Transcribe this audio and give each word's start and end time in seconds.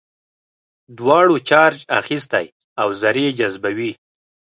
دواړو 0.97 1.35
چارج 1.49 1.79
اخیستی 1.99 2.45
او 2.81 2.89
ذرې 3.01 3.27
جذبوي. 3.39 3.91